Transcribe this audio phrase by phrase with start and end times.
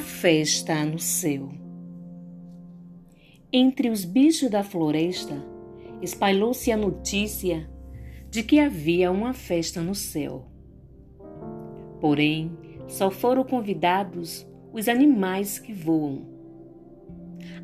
[0.00, 1.50] festa no céu.
[3.52, 5.44] Entre os bichos da floresta,
[6.02, 7.70] espalhou-se a notícia
[8.30, 10.46] de que havia uma festa no céu.
[12.00, 12.50] Porém,
[12.88, 16.26] só foram convidados os animais que voam.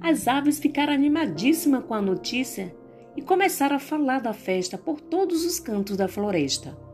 [0.01, 2.75] As aves ficaram animadíssimas com a notícia
[3.17, 6.86] e começaram a falar da festa por todos os cantos da floresta.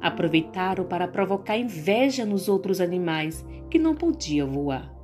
[0.00, 4.96] Aproveitaram para provocar inveja nos outros animais que não podiam voar.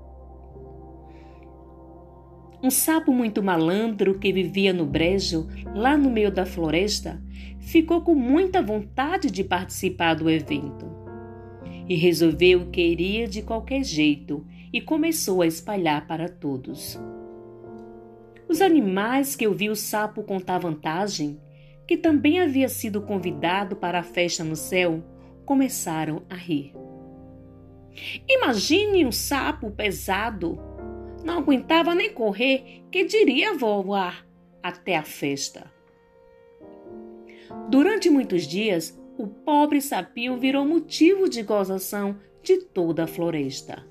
[2.63, 7.21] Um sapo muito malandro que vivia no brejo, lá no meio da floresta,
[7.59, 10.87] ficou com muita vontade de participar do evento.
[11.89, 17.01] E resolveu que iria de qualquer jeito e começou a espalhar para todos.
[18.49, 21.41] Os animais que ouviu o sapo contar vantagem,
[21.87, 25.03] que também havia sido convidado para a festa no céu,
[25.45, 26.75] começaram a rir.
[28.29, 30.59] Imagine um sapo pesado.
[31.25, 34.27] Não aguentava nem correr, que diria voar
[34.62, 35.71] até a festa.
[37.69, 43.87] Durante muitos dias, o pobre sapinho virou motivo de gozação de toda a floresta.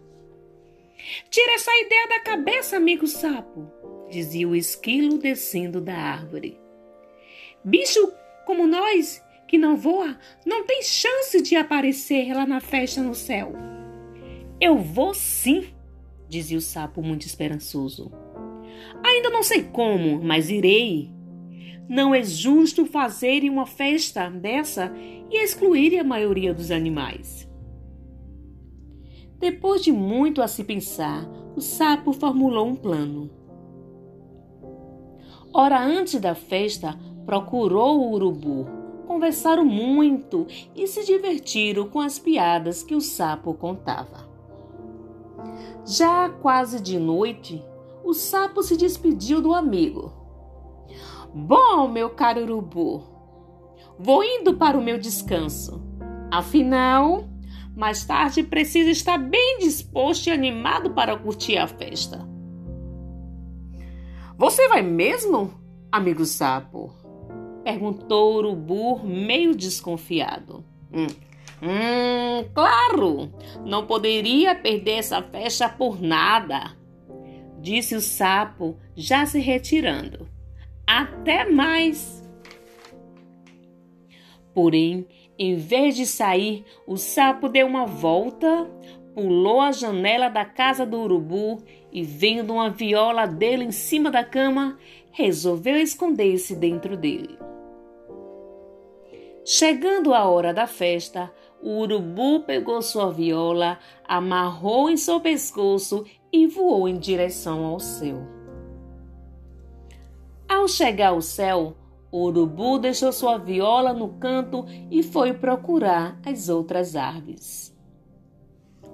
[1.29, 3.71] Tira essa ideia da cabeça, amigo sapo,
[4.09, 6.60] dizia o esquilo descendo da árvore.
[7.63, 8.11] Bicho
[8.45, 13.53] como nós, que não voa, não tem chance de aparecer lá na festa no céu.
[14.59, 15.65] Eu vou sim,
[16.27, 18.11] dizia o sapo muito esperançoso.
[19.03, 21.11] Ainda não sei como, mas irei.
[21.87, 24.93] Não é justo fazerem uma festa dessa
[25.29, 27.49] e excluírem a maioria dos animais.
[29.39, 33.29] Depois de muito a se pensar, o sapo formulou um plano.
[35.53, 38.67] Ora antes da festa, procurou o urubu.
[39.07, 44.29] Conversaram muito e se divertiram com as piadas que o sapo contava.
[45.85, 47.63] Já quase de noite,
[48.03, 50.13] o sapo se despediu do amigo.
[51.33, 53.03] Bom, meu caro urubu,
[53.97, 55.81] vou indo para o meu descanso.
[56.31, 57.25] Afinal,
[57.75, 62.27] mais tarde preciso estar bem disposto e animado para curtir a festa.
[64.37, 65.51] Você vai mesmo,
[65.91, 67.00] amigo sapo?
[67.63, 70.63] Perguntou o urubu, meio desconfiado.
[70.91, 71.07] Hum,
[71.61, 73.31] hum, claro!
[73.65, 76.75] Não poderia perder essa festa por nada,
[77.59, 80.27] disse o sapo, já se retirando.
[80.85, 82.21] Até mais!
[84.53, 85.07] Porém,
[85.37, 88.69] em vez de sair, o sapo deu uma volta,
[89.13, 94.23] pulou a janela da casa do urubu e, vendo uma viola dele em cima da
[94.23, 94.77] cama,
[95.11, 97.37] resolveu esconder-se dentro dele.
[99.43, 101.31] Chegando a hora da festa,
[101.61, 108.21] o urubu pegou sua viola, amarrou em seu pescoço e voou em direção ao céu.
[110.47, 111.75] Ao chegar ao céu,
[112.11, 117.75] o urubu deixou sua viola no canto e foi procurar as outras árvores.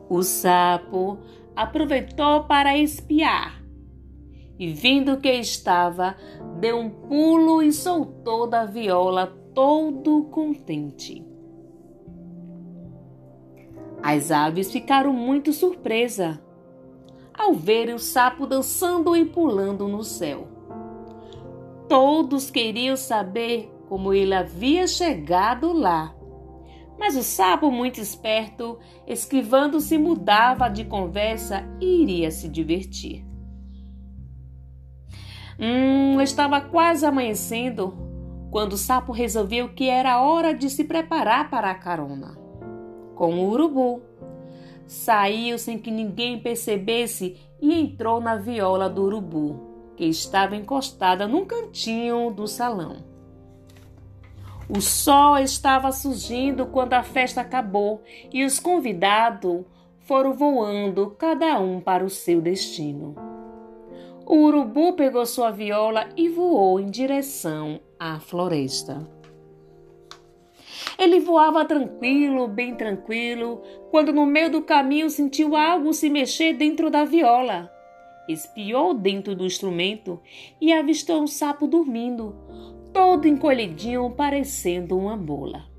[0.09, 1.17] O sapo
[1.55, 3.61] aproveitou para espiar
[4.59, 6.15] e, vendo que estava,
[6.59, 11.25] deu um pulo e soltou da viola todo contente.
[14.03, 16.39] As aves ficaram muito surpresas
[17.33, 20.47] ao verem o sapo dançando e pulando no céu.
[21.89, 26.15] Todos queriam saber como ele havia chegado lá.
[26.95, 33.25] Mas o sapo, muito esperto, esquivando-se, mudava de conversa e iria se divertir.
[35.59, 38.06] Hum, estava quase amanhecendo
[38.51, 42.37] quando o sapo resolveu que era hora de se preparar para a carona.
[43.15, 44.01] Com o urubu,
[44.85, 51.45] saiu sem que ninguém percebesse e entrou na viola do urubu, que estava encostada num
[51.45, 53.03] cantinho do salão.
[54.69, 59.63] O sol estava surgindo quando a festa acabou e os convidados
[59.99, 63.26] foram voando, cada um para o seu destino.
[64.29, 69.09] O urubu pegou sua viola e voou em direção à floresta.
[70.99, 76.89] Ele voava tranquilo, bem tranquilo, quando no meio do caminho sentiu algo se mexer dentro
[76.89, 77.71] da viola.
[78.27, 80.19] Espiou dentro do instrumento
[80.59, 82.35] e avistou um sapo dormindo,
[82.91, 85.76] todo encolhidinho, parecendo uma bola.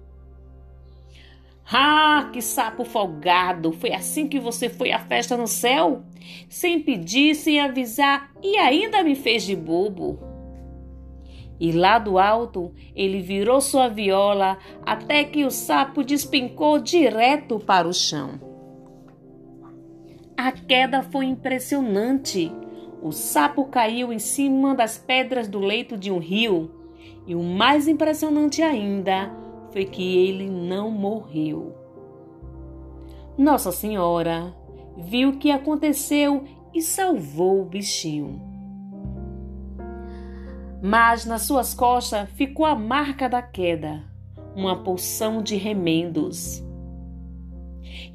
[1.70, 3.73] Ah, que sapo folgado!
[3.73, 6.03] Foi assim que você foi à festa no céu?
[6.49, 10.19] Sem pedir, sem avisar e ainda me fez de bobo.
[11.61, 17.87] E lá do alto ele virou sua viola até que o sapo despencou direto para
[17.87, 18.41] o chão.
[20.35, 22.50] A queda foi impressionante.
[23.03, 26.70] O sapo caiu em cima das pedras do leito de um rio.
[27.26, 31.75] E o mais impressionante ainda foi que ele não morreu.
[33.37, 34.55] Nossa Senhora
[34.97, 36.44] viu o que aconteceu
[36.75, 38.41] e salvou o bichinho.
[40.82, 44.05] Mas nas suas costas ficou a marca da queda,
[44.55, 46.65] uma porção de remendos.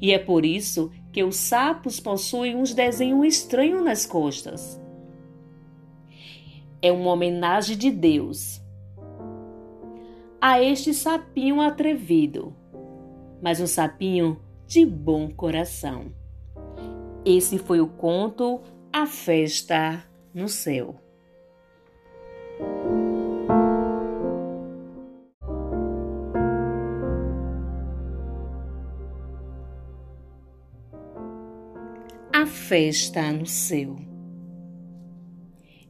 [0.00, 4.80] E é por isso que os sapos possuem uns desenhos estranhos nas costas.
[6.82, 8.63] É uma homenagem de Deus
[10.46, 12.54] a este sapinho atrevido,
[13.40, 16.12] mas um sapinho de bom coração.
[17.24, 18.60] Esse foi o conto
[18.92, 20.04] A Festa
[20.34, 21.00] no Céu.
[32.30, 33.96] A Festa no Céu.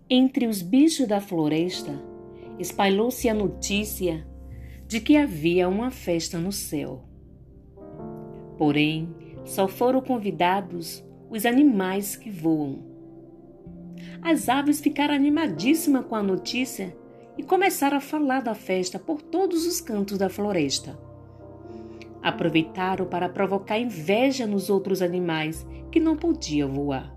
[0.09, 2.01] Entre os bichos da floresta,
[2.57, 4.25] espalhou-se a notícia
[4.95, 7.03] de que havia uma festa no céu.
[8.57, 9.13] Porém,
[9.45, 12.79] só foram convidados os animais que voam.
[14.23, 16.97] As aves ficaram animadíssimas com a notícia
[17.37, 20.97] e começaram a falar da festa por todos os cantos da floresta.
[22.23, 27.13] Aproveitaram para provocar inveja nos outros animais que não podiam voar.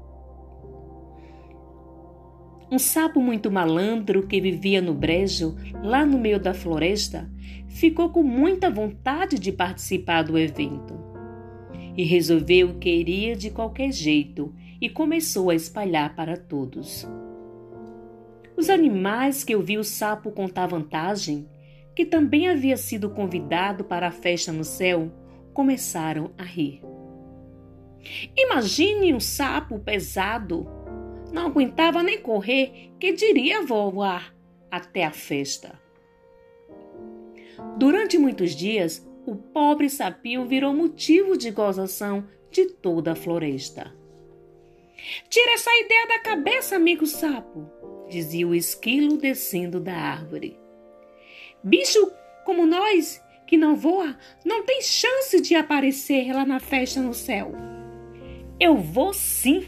[2.69, 7.30] Um sapo muito malandro que vivia no brejo, lá no meio da floresta,
[7.68, 10.96] ficou com muita vontade de participar do evento
[11.96, 17.08] e resolveu que iria de qualquer jeito e começou a espalhar para todos.
[18.56, 21.48] Os animais que ouviu o sapo contar vantagem,
[21.96, 25.12] que também havia sido convidado para a festa no céu,
[25.54, 26.81] começaram a rir.
[28.36, 30.68] Imagine um sapo pesado,
[31.38, 34.34] não aguentava nem correr, que diria voar
[34.72, 35.80] até a festa.
[37.78, 43.95] Durante muitos dias, o pobre sapinho virou motivo de gozação de toda a floresta.
[45.30, 47.69] Tira essa ideia da cabeça, amigo sapo,
[48.10, 50.57] dizia o esquilo descendo da árvore.
[51.63, 52.12] Bicho
[52.45, 57.51] como nós, que não voa, não tem chance de aparecer lá na festa no céu.
[58.60, 59.68] Eu vou sim,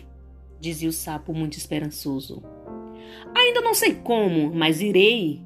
[0.60, 2.44] dizia o sapo muito esperançoso.
[3.36, 5.44] Ainda não sei como, mas irei.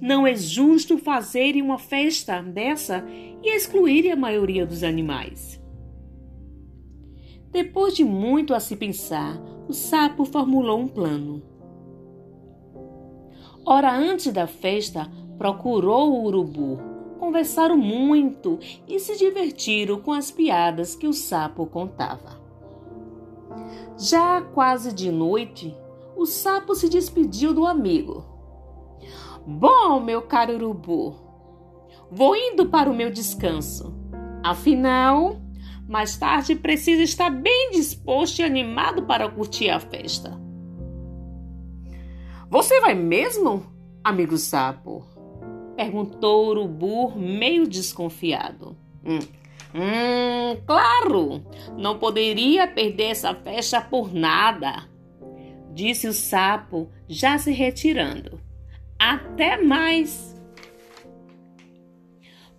[0.00, 3.04] Não é justo fazerem uma festa dessa
[3.42, 5.60] e excluírem a maioria dos animais.
[7.50, 11.42] Depois de muito a se pensar, o sapo formulou um plano.
[13.66, 16.78] Ora antes da festa, procurou o urubu.
[17.18, 18.58] Conversaram muito
[18.88, 22.39] e se divertiram com as piadas que o sapo contava.
[23.96, 25.76] Já quase de noite,
[26.16, 28.24] o sapo se despediu do amigo.
[29.46, 31.14] Bom, meu caro urubu,
[32.10, 33.94] vou indo para o meu descanso.
[34.42, 35.40] Afinal,
[35.88, 40.40] mais tarde preciso estar bem disposto e animado para curtir a festa.
[42.48, 43.64] Você vai mesmo,
[44.02, 45.04] amigo sapo?
[45.76, 48.76] Perguntou o urubu, meio desconfiado.
[49.04, 49.20] Hum,
[49.74, 51.44] hum, claro!
[51.76, 54.88] Não poderia perder essa festa por nada,
[55.72, 58.40] disse o sapo, já se retirando.
[58.98, 60.36] Até mais!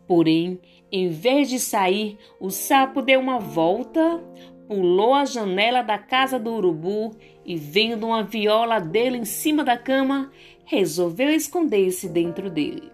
[0.08, 0.60] Porém,
[0.92, 4.22] em vez de sair, o sapo deu uma volta,
[4.68, 7.16] pulou a janela da casa do urubu
[7.46, 10.32] e, vendo uma viola dele em cima da cama,
[10.66, 12.92] resolveu esconder-se dentro dele.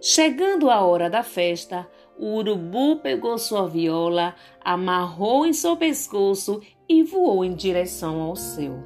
[0.00, 7.02] Chegando a hora da festa, o urubu pegou sua viola, amarrou em seu pescoço e
[7.02, 8.82] voou em direção ao céu.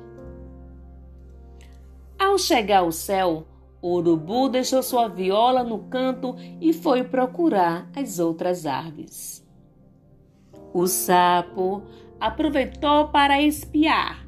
[2.19, 3.47] Ao chegar ao céu,
[3.81, 9.47] o urubu deixou sua viola no canto e foi procurar as outras aves.
[10.73, 11.83] O sapo
[12.21, 14.27] aproveitou para espiar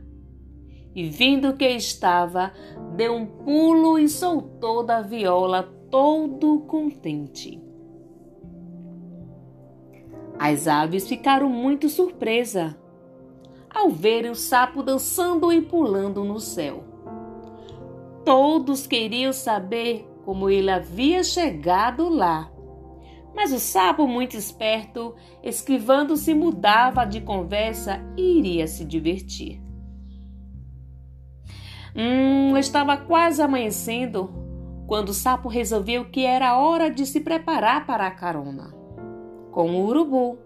[0.94, 2.52] e, vendo que estava,
[2.96, 7.69] deu um pulo e soltou da viola todo contente.
[10.42, 12.74] As aves ficaram muito surpresas
[13.68, 16.82] ao verem o sapo dançando e pulando no céu.
[18.24, 22.50] Todos queriam saber como ele havia chegado lá.
[23.34, 29.62] Mas o sapo, muito esperto, esquivando-se, mudava de conversa e iria se divertir.
[31.94, 34.32] Hum, estava quase amanhecendo
[34.86, 38.79] quando o sapo resolveu que era hora de se preparar para a carona.
[39.50, 40.38] Com o urubu,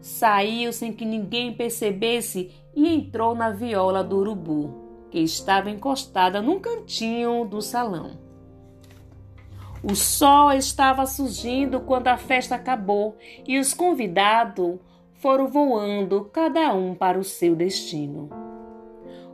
[0.00, 4.74] saiu sem que ninguém percebesse e entrou na viola do urubu,
[5.10, 8.18] que estava encostada num cantinho do salão.
[9.82, 13.16] O sol estava surgindo quando a festa acabou
[13.46, 14.78] e os convidados
[15.14, 18.28] foram voando, cada um para o seu destino.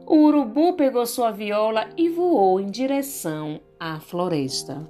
[0.06, 4.86] O urubu pegou sua viola e voou em direção à floresta.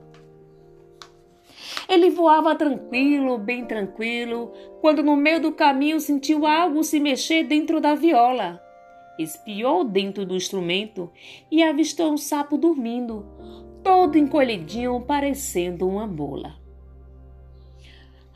[1.88, 7.80] Ele voava tranquilo, bem tranquilo, quando no meio do caminho sentiu algo se mexer dentro
[7.80, 8.60] da viola.
[9.18, 11.10] Espiou dentro do instrumento
[11.50, 13.24] e avistou um sapo dormindo,
[13.82, 16.54] todo encolhidinho, parecendo uma bola.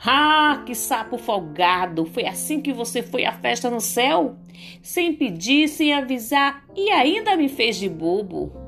[0.05, 2.07] Ah, que sapo folgado!
[2.07, 4.37] Foi assim que você foi à festa no céu?
[4.81, 8.68] Sem pedir, sem avisar e ainda me fez de bobo.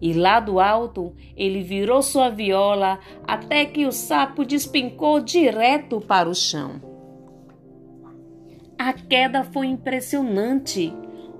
[0.00, 6.28] E lá do alto ele virou sua viola até que o sapo despencou direto para
[6.28, 6.80] o chão.
[8.78, 10.92] A queda foi impressionante.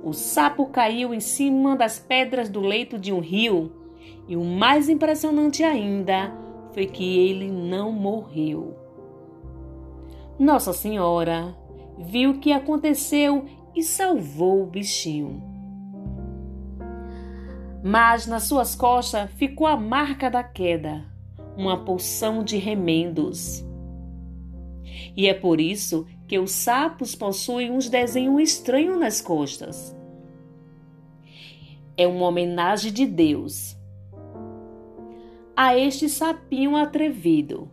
[0.02, 3.72] O sapo caiu em cima das pedras do leito de um rio.
[4.26, 6.32] E o mais impressionante ainda
[6.72, 8.74] foi que ele não morreu.
[10.38, 11.54] Nossa Senhora
[11.98, 13.44] viu o que aconteceu
[13.74, 15.55] e salvou o bichinho
[17.88, 21.04] mas nas suas costas ficou a marca da queda,
[21.56, 23.64] uma porção de remendos.
[25.16, 29.96] E é por isso que os sapos possuem uns desenhos estranhos nas costas.
[31.96, 33.76] É uma homenagem de Deus
[35.54, 37.70] a este sapinho atrevido,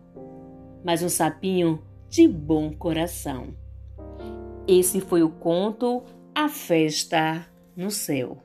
[0.86, 3.48] mas um sapinho de bom coração.
[4.68, 6.04] Esse foi o conto
[6.36, 8.43] A Festa no Céu.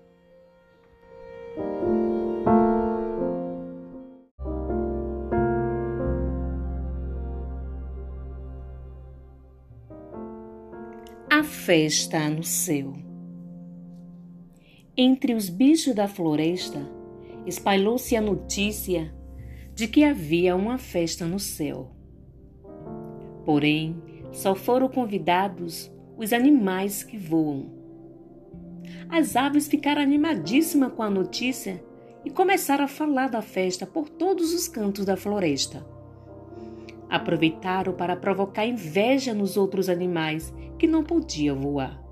[11.68, 12.94] A festa no céu.
[14.96, 16.80] Entre os bichos da floresta,
[17.44, 19.14] espalhou-se a notícia
[19.74, 21.90] de que havia uma festa no céu.
[23.44, 27.70] Porém, só foram convidados os animais que voam.
[29.10, 31.84] As aves ficaram animadíssimas com a notícia
[32.24, 35.86] e começaram a falar da festa por todos os cantos da floresta.
[37.08, 42.08] Aproveitaram para provocar inveja nos outros animais que não podiam voar.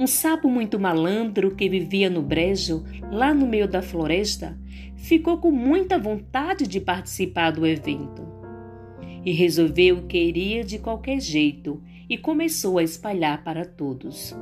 [0.00, 4.58] Um sapo muito malandro que vivia no brejo, lá no meio da floresta,
[4.96, 8.26] ficou com muita vontade de participar do evento.
[9.24, 14.34] E resolveu que iria de qualquer jeito e começou a espalhar para todos.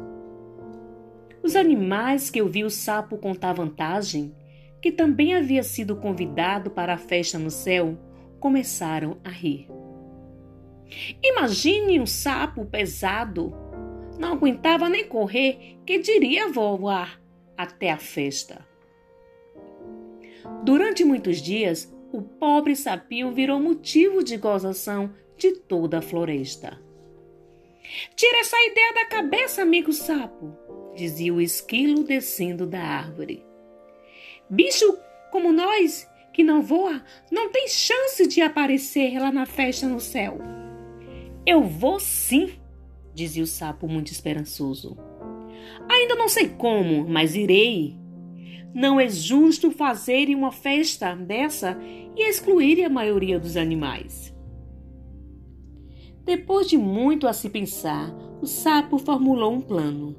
[1.42, 4.32] Os animais que ouviu o sapo contar vantagem
[4.80, 7.98] que também havia sido convidado para a festa no céu,
[8.38, 9.68] começaram a rir.
[11.22, 13.54] Imagine um sapo pesado.
[14.18, 17.20] Não aguentava nem correr, que diria voar
[17.56, 18.66] até a festa.
[20.64, 26.80] Durante muitos dias, o pobre sapinho virou motivo de gozação de toda a floresta.
[28.14, 30.54] Tira essa ideia da cabeça, amigo sapo,
[30.94, 33.49] dizia o esquilo descendo da árvore.
[34.50, 34.98] Bicho
[35.30, 40.38] como nós, que não voa, não tem chance de aparecer lá na festa no céu.
[41.46, 42.50] Eu vou sim,
[43.14, 44.96] dizia o sapo muito esperançoso.
[45.88, 47.96] Ainda não sei como, mas irei.
[48.74, 51.78] Não é justo fazerem uma festa dessa
[52.16, 54.34] e excluírem a maioria dos animais.
[56.24, 60.16] Depois de muito a se pensar, o sapo formulou um plano.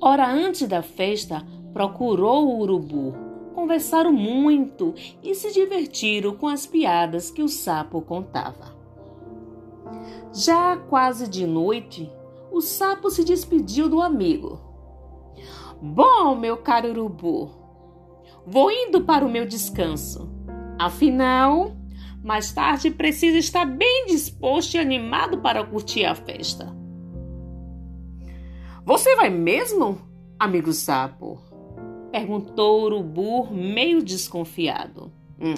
[0.00, 3.14] Ora antes da festa, procurou o urubu.
[3.54, 8.74] Conversaram muito e se divertiram com as piadas que o sapo contava.
[10.32, 12.10] Já quase de noite,
[12.50, 14.58] o sapo se despediu do amigo.
[15.80, 17.50] Bom, meu caro urubu,
[18.46, 20.30] vou indo para o meu descanso.
[20.78, 21.76] Afinal,
[22.22, 26.74] mais tarde preciso estar bem disposto e animado para curtir a festa.
[28.84, 29.98] Você vai mesmo,
[30.38, 31.51] amigo sapo?
[32.12, 35.10] Perguntou o urubu, meio desconfiado.
[35.40, 35.54] Hum,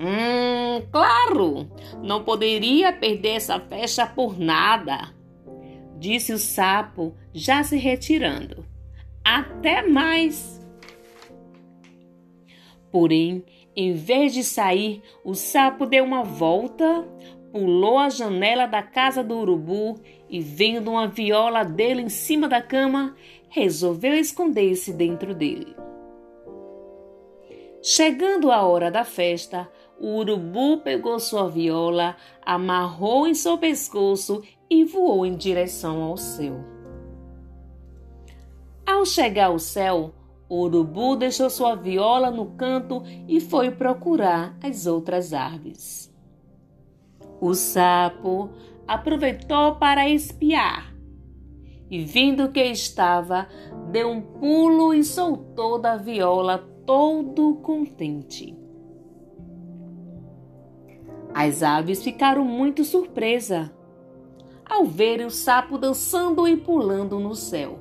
[0.00, 1.70] hum, claro!
[2.02, 5.14] Não poderia perder essa festa por nada,
[5.96, 8.66] disse o sapo, já se retirando.
[9.24, 10.60] Até mais!
[12.90, 13.44] Porém,
[13.76, 17.06] em vez de sair, o sapo deu uma volta,
[17.52, 22.60] pulou a janela da casa do urubu e, vendo uma viola dele em cima da
[22.60, 23.14] cama,
[23.48, 25.76] resolveu esconder-se dentro dele.
[27.84, 34.84] Chegando a hora da festa, o urubu pegou sua viola, amarrou em seu pescoço e
[34.84, 36.64] voou em direção ao céu.
[38.86, 40.14] Ao chegar ao céu,
[40.48, 46.08] o urubu deixou sua viola no canto e foi procurar as outras aves.
[47.40, 48.48] O sapo
[48.86, 50.94] aproveitou para espiar
[51.90, 53.48] e, vindo que estava,
[53.90, 58.56] deu um pulo e soltou da viola todo contente.
[61.34, 63.70] As aves ficaram muito surpresas
[64.68, 67.78] ao verem o sapo dançando e pulando no céu.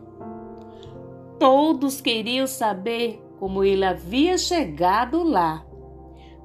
[1.39, 5.65] Todos queriam saber como ele havia chegado lá.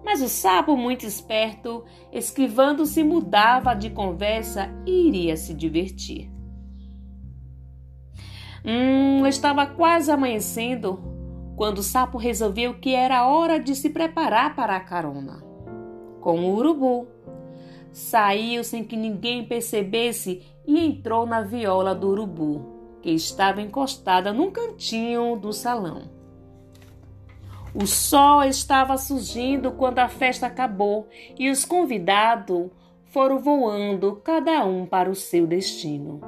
[0.05, 6.31] Mas o sapo, muito esperto, esquivando-se, mudava de conversa e iria se divertir.
[8.65, 11.16] Hum, estava quase amanhecendo
[11.57, 15.43] quando o sapo resolveu que era hora de se preparar para a carona.
[16.21, 17.09] Com o urubu,
[17.91, 24.51] saiu sem que ninguém percebesse e entrou na viola do urubu que estava encostada num
[24.51, 26.11] cantinho do salão.
[27.75, 31.09] O sol estava surgindo quando a festa acabou
[31.39, 32.69] e os convidados
[33.05, 36.21] foram voando, cada um para o seu destino.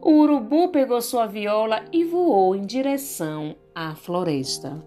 [0.00, 4.82] O urubu pegou sua viola e voou em direção à floresta.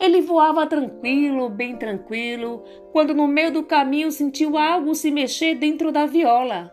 [0.00, 5.92] Ele voava tranquilo, bem tranquilo, quando no meio do caminho sentiu algo se mexer dentro
[5.92, 6.72] da viola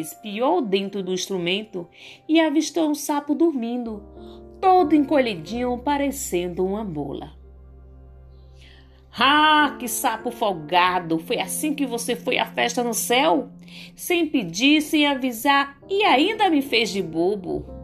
[0.00, 1.88] espiou dentro do instrumento
[2.28, 4.02] e avistou um sapo dormindo,
[4.60, 7.36] todo encolhidinho, parecendo uma bola.
[9.20, 11.18] Ah, que sapo folgado!
[11.18, 13.50] Foi assim que você foi à festa no céu?
[13.96, 17.77] Sem pedir, sem avisar e ainda me fez de bobo.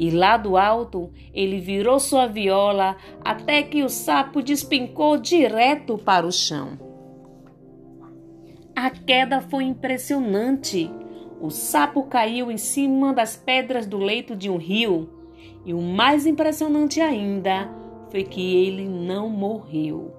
[0.00, 6.26] E lá do alto ele virou sua viola até que o sapo despencou direto para
[6.26, 6.78] o chão.
[8.74, 10.90] A queda foi impressionante.
[11.38, 15.10] O sapo caiu em cima das pedras do leito de um rio.
[15.66, 17.70] E o mais impressionante ainda
[18.10, 20.14] foi que ele não morreu.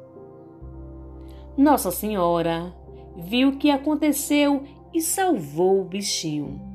[1.58, 2.72] Nossa Senhora
[3.18, 4.62] viu o que aconteceu
[4.94, 6.71] e salvou o bichinho.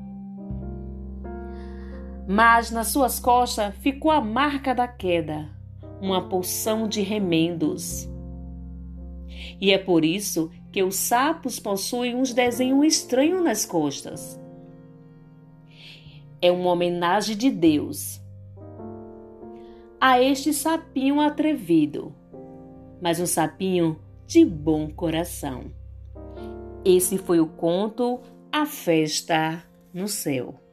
[2.27, 5.49] Mas nas suas costas ficou a marca da queda,
[6.01, 8.09] uma porção de remendos.
[9.61, 14.37] E é por isso que os sapos possuem uns desenhos estranhos nas costas.
[16.41, 18.21] É uma homenagem de Deus
[19.99, 22.13] a este sapinho atrevido,
[23.01, 25.71] mas um sapinho de bom coração.
[26.85, 28.19] Esse foi o conto
[28.51, 29.63] A Festa
[29.93, 30.66] no Céu.